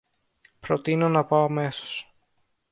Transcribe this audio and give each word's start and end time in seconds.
προτείνω 0.59 1.09
να 1.09 1.25
πάω 1.25 1.43
αμέσως 1.43 2.13